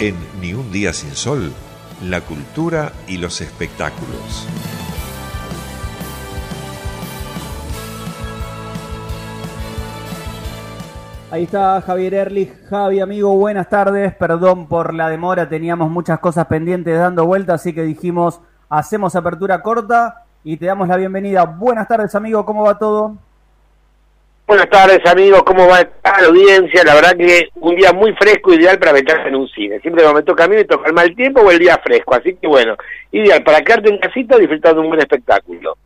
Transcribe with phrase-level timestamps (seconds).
[0.00, 1.52] En Ni un día sin sol,
[2.04, 4.46] la cultura y los espectáculos.
[11.32, 12.52] Ahí está Javier Erlich.
[12.70, 14.14] Javi, amigo, buenas tardes.
[14.14, 19.60] Perdón por la demora, teníamos muchas cosas pendientes dando vuelta, así que dijimos, hacemos apertura
[19.62, 21.44] corta y te damos la bienvenida.
[21.44, 23.16] Buenas tardes, amigo, ¿cómo va todo?
[24.48, 26.82] Buenas tardes, amigos, ¿cómo va la audiencia?
[26.82, 29.78] La verdad que un día muy fresco, ideal para meterse en un cine.
[29.80, 32.34] Siempre me toca a mí, me toca el mal tiempo o el día fresco, así
[32.34, 32.74] que bueno,
[33.12, 35.76] ideal para quedarte en casita disfrutando de un buen espectáculo.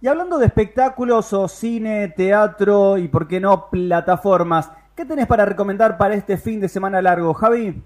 [0.00, 5.44] Y hablando de espectáculos o cine, teatro y por qué no plataformas, ¿qué tenés para
[5.44, 7.82] recomendar para este fin de semana largo, Javi?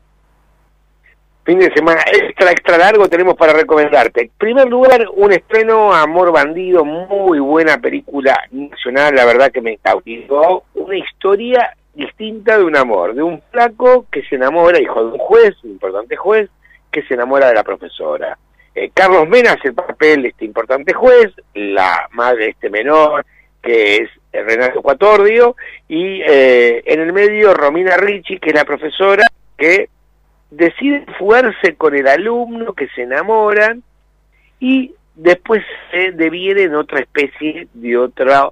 [1.46, 4.23] Fin de semana extra, extra largo tenemos para recomendarte.
[4.23, 9.78] En primer lugar, un estreno Amor Bandido, muy buena película nacional, la verdad que me
[9.78, 10.64] cautivó.
[10.74, 15.18] Una historia distinta de un amor, de un flaco que se enamora, hijo de un
[15.18, 16.51] juez, un importante juez,
[16.90, 18.37] que se enamora de la profesora.
[18.74, 23.24] Eh, Carlos Mena hace el papel de este importante juez, la madre este menor,
[23.62, 25.54] que es Renato Cuatordio,
[25.87, 29.23] y eh, en el medio Romina Ricci, que es la profesora,
[29.56, 29.90] que
[30.51, 33.83] decide fugarse con el alumno, que se enamoran,
[34.61, 38.51] y después se deviene en otra especie de otra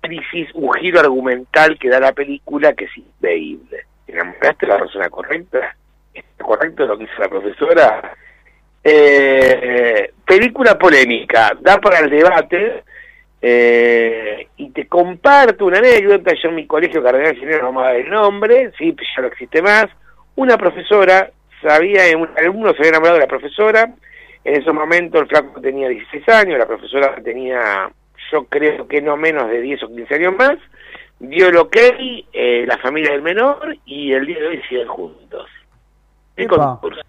[0.00, 3.84] crisis, un giro argumental que da la película que es increíble.
[4.06, 5.76] ¿Enamoraste a la persona correcta?
[6.12, 8.16] ¿Está correcto lo que dice la profesora?
[8.82, 12.84] Eh, película polémica, da para el debate
[13.40, 16.34] eh, y te comparto una anécdota.
[16.34, 19.86] Yo en mi colegio Cardenal Ginero no me el nombre, sí, ya no existe más.
[20.36, 21.30] Una profesora
[21.62, 23.94] sabía, un alumno se había enamorado de la profesora.
[24.44, 27.90] En ese momento el flaco tenía 16 años, la profesora tenía,
[28.30, 30.58] yo creo que no menos de 10 o 15 años más.
[31.18, 31.76] Dio el ok,
[32.32, 35.48] eh, la familia del menor, y el día de hoy siguen juntos.
[36.36, 37.00] ¿Qué concurso?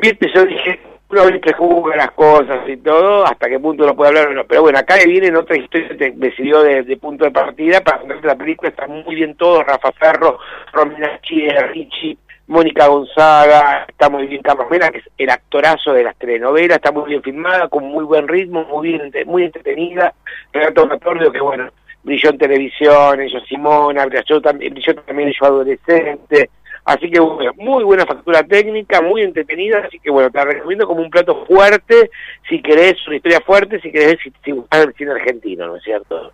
[0.00, 0.80] viste, yo dije,
[1.12, 4.44] uno viste juzga las cosas y todo, hasta qué punto no puede hablar o no.
[4.44, 8.26] Pero bueno, acá viene en otra historia, me sirvió de, punto de partida para contarte
[8.26, 10.38] la película, está muy bien todo, Rafa Ferro,
[10.72, 12.16] Romina Chie, Richie,
[12.46, 16.92] Mónica Gonzaga, está muy bien Carlos Mena, que es el actorazo de las telenovelas, está
[16.92, 20.14] muy bien filmada, con muy buen ritmo, muy bien, muy entretenida,
[20.50, 21.68] Renato Matordio, que bueno,
[22.02, 26.50] brilló en televisión, ellos Simona, brilló brilló también yo adolescente,
[26.84, 31.00] Así que bueno, muy buena factura técnica, muy entretenida, así que bueno, te recomiendo como
[31.00, 32.10] un plato fuerte,
[32.48, 36.32] si querés una historia fuerte, si querés el cine argentino, ¿no es cierto?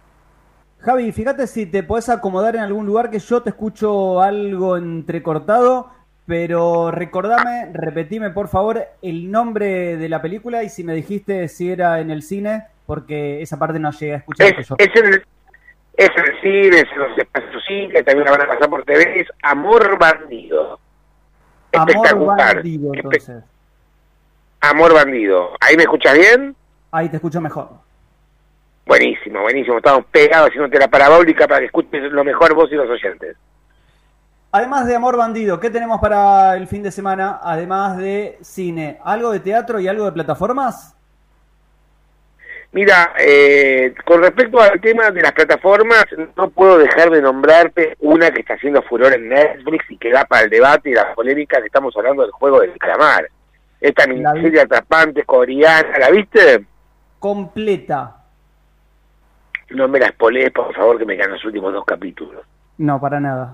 [0.80, 5.90] Javi, fíjate si te podés acomodar en algún lugar que yo te escucho algo entrecortado,
[6.24, 11.70] pero recordame, repetime por favor el nombre de la película y si me dijiste si
[11.70, 14.46] era en el cine, porque esa parte no llegué a escuchar.
[14.78, 15.22] Es, en el,
[15.98, 19.28] es el cine, es los espacios que también la van a pasar por TV, es
[19.42, 20.78] Amor Bandido.
[21.72, 23.42] Amor Bandido, entonces.
[24.60, 25.50] Amor Bandido.
[25.60, 26.54] ¿Ahí me escuchas bien?
[26.92, 27.70] Ahí te escucho mejor.
[28.86, 29.78] Buenísimo, buenísimo.
[29.78, 33.36] Estamos pegados haciéndote la parabólica para que escuches lo mejor vos y los oyentes.
[34.52, 37.40] Además de Amor Bandido, ¿qué tenemos para el fin de semana?
[37.42, 40.96] Además de cine, ¿algo de teatro y algo de plataformas?
[42.70, 46.04] Mira, eh, con respecto al tema de las plataformas,
[46.36, 50.26] no puedo dejar de nombrarte una que está haciendo furor en Netflix y que da
[50.26, 53.28] para el debate y la polémica que estamos hablando del juego del calamar.
[53.80, 56.66] Esta miniserie atrapante coreana, ¿la viste?
[57.18, 58.16] Completa.
[59.70, 62.44] No me la spoilees, por favor, que me quedan los últimos dos capítulos.
[62.76, 63.52] No, para nada.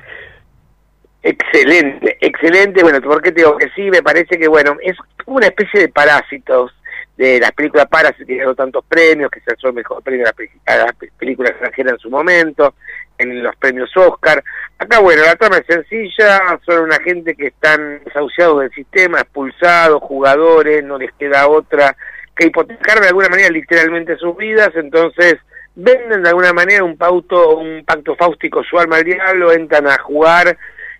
[1.23, 2.83] Excelente, excelente.
[2.83, 3.91] Bueno, ¿por qué te digo que sí?
[3.91, 6.73] Me parece que, bueno, es una especie de parásitos
[7.17, 10.27] de las películas para que ganó tantos premios, que se alzó el mejor premio
[10.67, 12.75] a las películas extranjeras en su momento,
[13.19, 14.43] en los premios Oscar.
[14.79, 20.03] Acá, bueno, la trama es sencilla, son una gente que están desahuciados del sistema, expulsados,
[20.03, 21.97] jugadores, no les queda otra
[22.37, 25.37] que hipotecar de alguna manera literalmente sus vidas, entonces
[25.77, 29.99] venden de alguna manera un pauto, un pacto fáustico su alma al diablo, entran a
[29.99, 30.57] jugar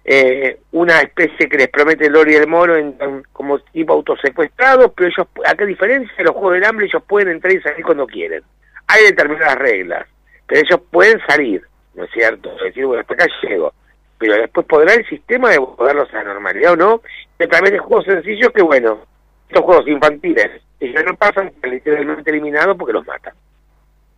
[0.07, 2.95] eh, una especie que les promete Lori el Moro en,
[3.33, 7.29] como tipo autosecuestrados, pero ellos, a qué diferencia de los Juegos del Hambre, ellos pueden
[7.29, 8.43] entrar y salir cuando quieren.
[8.87, 10.07] Hay determinadas reglas,
[10.47, 11.63] pero ellos pueden salir,
[11.95, 12.55] ¿no es cierto?
[12.57, 13.73] Es decir, bueno, hasta acá llego.
[14.19, 17.03] Pero después podrá el sistema de volverlos a la normalidad o no,
[17.39, 19.01] a través de juegos sencillos que, bueno,
[19.49, 23.33] estos juegos infantiles, ellos no pasan, literalmente eliminados porque los matan.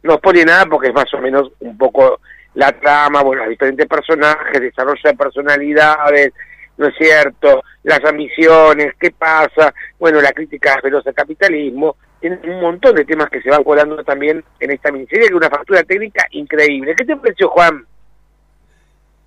[0.03, 2.21] No pone nada porque es más o menos un poco
[2.57, 6.33] la trama, bueno, los diferentes personajes, desarrollo de personalidades,
[6.79, 7.63] ¿no es cierto?
[7.83, 13.29] Las ambiciones, qué pasa, bueno, la crítica feroz al capitalismo, tiene un montón de temas
[13.29, 16.95] que se van colando también en esta miniserie, que una factura técnica increíble.
[16.97, 17.85] ¿Qué te pareció, Juan?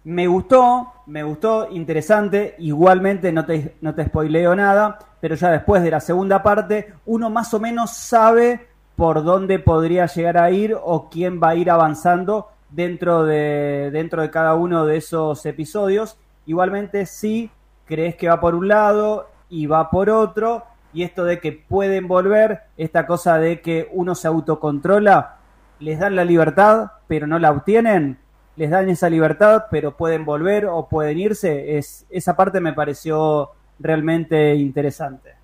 [0.05, 2.55] Me gustó, me gustó, interesante.
[2.57, 7.29] Igualmente no te, no te spoileo nada, pero ya después de la segunda parte, uno
[7.29, 11.69] más o menos sabe por dónde podría llegar a ir o quién va a ir
[11.69, 16.17] avanzando dentro de, dentro de cada uno de esos episodios.
[16.45, 17.51] Igualmente, si
[17.85, 20.63] crees que va por un lado y va por otro,
[20.93, 25.37] y esto de que pueden volver, esta cosa de que uno se autocontrola,
[25.79, 28.17] les dan la libertad, pero no la obtienen,
[28.55, 33.51] les dan esa libertad, pero pueden volver o pueden irse, es, esa parte me pareció
[33.79, 35.38] realmente interesante.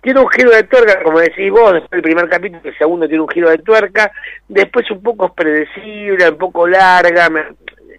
[0.00, 3.22] Tiene un giro de tuerca, como decís vos, después del primer capítulo, el segundo tiene
[3.22, 4.12] un giro de tuerca,
[4.46, 7.28] después un poco predecible, un poco larga,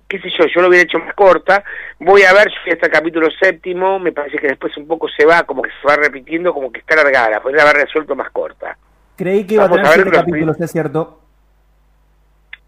[0.08, 1.64] qué sé yo, yo lo hubiera hecho más corta,
[2.00, 5.44] voy a ver si este capítulo séptimo, me parece que después un poco se va,
[5.44, 8.78] como que se va repitiendo, como que está alargada, podría haber resuelto más corta.
[9.16, 11.22] Creí que iba a tener siete capítulos, es cierto.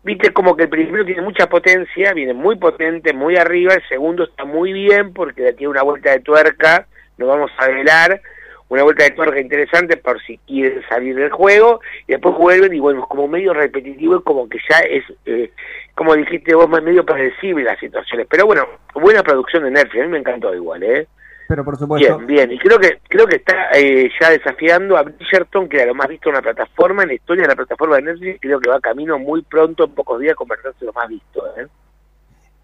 [0.03, 4.23] Viste como que el primero tiene mucha potencia, viene muy potente, muy arriba, el segundo
[4.23, 6.87] está muy bien porque tiene una vuelta de tuerca,
[7.17, 8.21] no vamos a velar,
[8.71, 12.79] una vuelta de tuerca interesante por si quieren salir del juego, y después vuelven y
[12.79, 15.51] bueno, como medio repetitivo, y como que ya es, eh,
[15.93, 18.27] como dijiste vos, más medio predecible las situaciones.
[18.29, 21.05] Pero bueno, buena producción de Netflix, a mí me encantó igual, ¿eh?
[21.49, 22.17] pero por supuesto.
[22.19, 22.51] Bien, bien.
[22.53, 26.07] Y creo que creo que está eh, ya desafiando a Bridgerton, que era lo más
[26.07, 28.39] visto en una plataforma, en la historia de la plataforma de Netflix.
[28.39, 31.43] Creo que va camino muy pronto, en pocos días, a convertirse lo más visto.
[31.57, 31.67] ¿eh?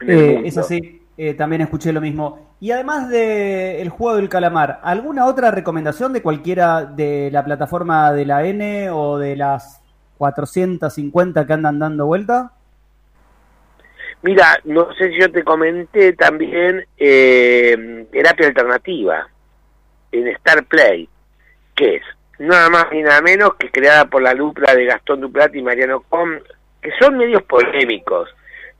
[0.07, 1.01] eh es así.
[1.17, 2.55] Eh, también escuché lo mismo.
[2.59, 8.13] Y además de El Juego del Calamar, ¿alguna otra recomendación de cualquiera de la plataforma
[8.13, 9.81] de la N o de las
[10.17, 12.51] 450 que andan dando vuelta?
[14.21, 19.27] Mira, no sé si yo te comenté también eh, terapia alternativa
[20.11, 21.07] en Star Play,
[21.75, 22.03] que es
[22.39, 26.01] nada más ni nada menos que creada por la dupla de Gastón Duplat y Mariano
[26.09, 26.31] Com,
[26.81, 28.29] que son medios polémicos.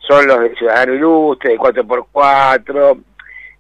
[0.08, 3.04] Son los de Ciudadano Ilustre, de 4x4,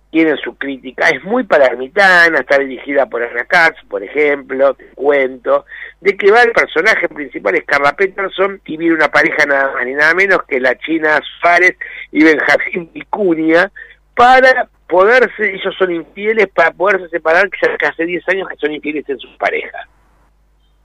[0.09, 5.65] tienen su crítica, es muy palermitana, está dirigida por Ana Katz, por ejemplo, te cuento,
[5.99, 9.85] de que va el personaje principal es Carla Peterson y vive una pareja nada más
[9.85, 11.75] ni nada menos que la China Suárez
[12.11, 13.69] y Benjamín Vicuña
[14.15, 19.07] para poderse, ellos son infieles para poderse separar, que hace 10 años que son infieles
[19.09, 19.85] en sus parejas.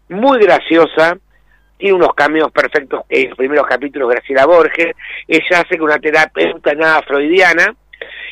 [0.08, 1.16] Muy graciosa,
[1.82, 4.94] tiene unos cambios perfectos en los primeros capítulos Graciela Borges,
[5.26, 7.74] ella hace con una terapeuta nada freudiana,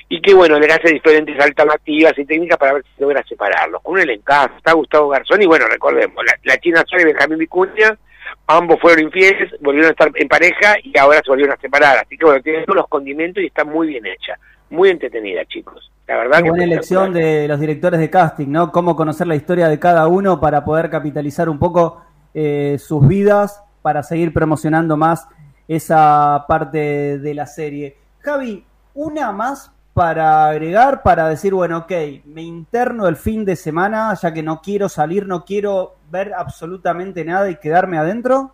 [0.08, 3.82] y que bueno, le hace diferentes alternativas y técnicas para ver si logra separarlos.
[3.82, 7.99] Con un elencazo, está Gustavo Garzón y bueno, recordemos, la, China Suárez y Benjamín Vicuña,
[8.47, 11.99] ambos fueron infieles, volvieron a estar en pareja y ahora se volvieron a separar.
[11.99, 14.38] Así que bueno, tiene todos los condimentos y está muy bien hecha,
[14.70, 15.91] muy entretenida, chicos.
[16.06, 18.70] La verdad Qué buena elección de los directores de casting, ¿no?
[18.70, 22.03] Cómo conocer la historia de cada uno para poder capitalizar un poco
[22.35, 25.27] eh, sus vidas para seguir promocionando más
[25.69, 27.97] esa parte de la serie.
[28.21, 31.93] Javi, una más para agregar, para decir, bueno, ok,
[32.27, 37.25] me interno el fin de semana, ya que no quiero salir, no quiero ver absolutamente
[37.25, 38.53] nada y quedarme adentro?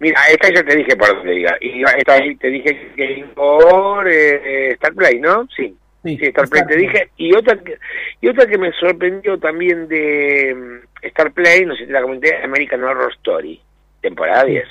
[0.00, 1.56] Mira, esta ya te dije por donde diga.
[1.60, 5.46] Y esta te dije que por eh, Star Play, ¿no?
[5.56, 5.76] Sí.
[6.16, 7.10] Sí, Star Play te dije.
[7.16, 7.78] Y otra, que,
[8.20, 12.02] y otra que me sorprendió también de mm, Star Play, no sé si te la
[12.02, 13.60] comenté, American Horror Story,
[14.00, 14.64] temporada 10.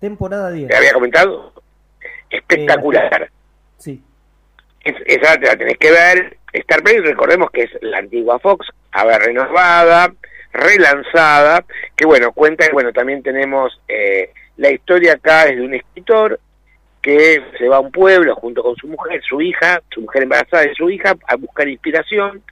[0.00, 0.68] Temporada 10.
[0.68, 1.52] ¿Te había comentado?
[2.30, 3.30] Espectacular.
[3.78, 4.02] Sí.
[4.84, 6.36] esa te la tenés que ver.
[6.52, 10.12] Star Play, recordemos que es la antigua Fox, a ver, renovada,
[10.52, 11.64] relanzada,
[11.94, 16.40] que bueno, cuenta, bueno, también tenemos eh, la historia acá es de un escritor
[17.02, 20.64] que se va a un pueblo junto con su mujer, su hija, su mujer embarazada
[20.64, 22.42] de su hija, a buscar inspiración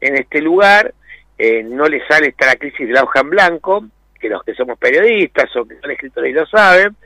[0.00, 0.94] en este lugar.
[1.38, 3.84] Eh, no le sale esta la crisis de la hoja en blanco,
[4.18, 6.96] que los que somos periodistas o que son escritores lo saben,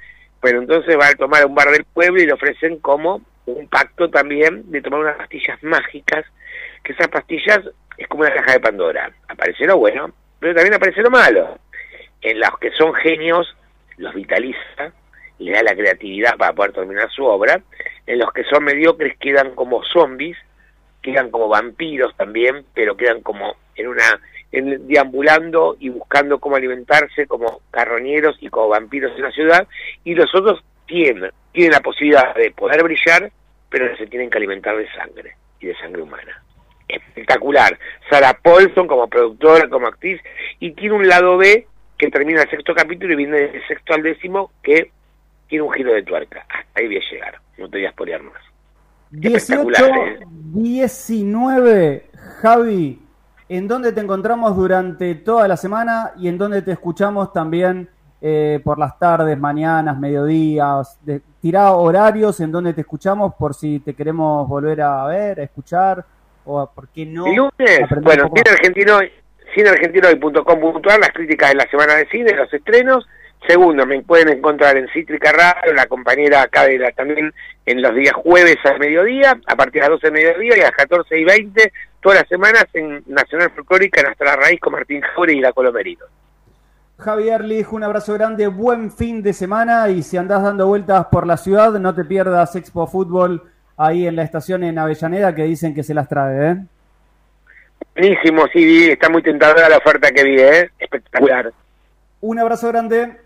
[0.40, 4.08] pero entonces va a tomar un bar del pueblo y le ofrecen como un pacto
[4.08, 6.24] también de tomar unas pastillas mágicas,
[6.84, 7.60] que esas pastillas
[7.96, 9.10] es como una caja de Pandora.
[9.28, 11.58] Aparece lo bueno, pero también aparece lo malo.
[12.22, 13.56] En los que son genios,
[13.96, 14.92] los vitaliza
[15.40, 17.60] le da la creatividad para poder terminar su obra.
[18.06, 20.36] En los que son mediocres quedan como zombies,
[21.02, 24.20] quedan como vampiros también, pero quedan como en una
[24.52, 29.68] en, deambulando y buscando cómo alimentarse como carroñeros y como vampiros en la ciudad,
[30.04, 33.30] y los otros tienen, tienen la posibilidad de poder brillar,
[33.68, 36.42] pero se tienen que alimentar de sangre y de sangre humana.
[36.88, 37.78] Espectacular.
[38.10, 40.20] Sarah Paulson como productora, como actriz,
[40.58, 41.66] y tiene un lado B
[41.96, 44.90] que termina el sexto capítulo y viene del sexto al décimo que
[45.50, 46.46] tiene un giro de tuerca.
[46.48, 48.42] Hasta ahí voy a llegar, no te voy a spoilear más.
[49.10, 49.72] 18,
[50.54, 52.10] 19, ¿eh?
[52.40, 53.02] Javi,
[53.48, 57.88] ¿en dónde te encontramos durante toda la semana y en dónde te escuchamos también
[58.22, 63.80] eh, por las tardes, mañanas, mediodías, de, tirá horarios en donde te escuchamos por si
[63.80, 66.04] te queremos volver a ver, a escuchar,
[66.44, 67.26] o por qué no.
[67.26, 70.08] El lunes, bueno, sin argentino,
[71.00, 73.08] las críticas de la semana de cine, los estrenos.
[73.46, 77.32] Segundo, me pueden encontrar en Cítrica Radio, la compañera acá de la, también
[77.64, 80.64] en los días jueves al mediodía, a partir de las 12 del mediodía y a
[80.64, 85.00] las 14 y 20, todas las semanas en Nacional Folclórica, en Nuestra Raíz con Martín
[85.00, 86.04] Jaure y la Colomerino.
[86.98, 91.26] Javier Lich, un abrazo grande, buen fin de semana y si andás dando vueltas por
[91.26, 93.42] la ciudad, no te pierdas Expo Fútbol
[93.78, 96.56] ahí en la estación en Avellaneda que dicen que se las trae, ¿eh?
[97.94, 100.70] Buenísimo, sí, está muy tentadora la oferta que vi, ¿eh?
[100.78, 101.50] Espectacular.
[102.20, 103.16] Un abrazo grande.